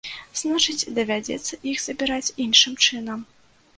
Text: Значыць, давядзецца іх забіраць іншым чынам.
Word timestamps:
Значыць, 0.39 0.87
давядзецца 0.95 1.59
іх 1.73 1.77
забіраць 1.85 2.33
іншым 2.49 2.73
чынам. 2.87 3.19